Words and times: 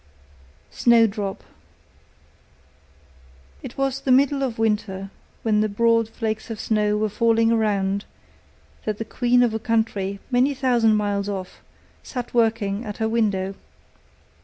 SNOWDROP 0.71 1.43
It 3.61 3.77
was 3.77 3.99
the 4.01 4.11
middle 4.11 4.41
of 4.41 4.57
winter, 4.57 5.11
when 5.43 5.61
the 5.61 5.69
broad 5.69 6.09
flakes 6.09 6.49
of 6.49 6.59
snow 6.59 6.97
were 6.97 7.07
falling 7.07 7.51
around, 7.51 8.05
that 8.85 8.97
the 8.97 9.05
queen 9.05 9.43
of 9.43 9.53
a 9.53 9.59
country 9.59 10.19
many 10.31 10.55
thousand 10.55 10.95
miles 10.95 11.29
off 11.29 11.61
sat 12.01 12.33
working 12.33 12.83
at 12.83 12.97
her 12.97 13.07
window. 13.07 13.53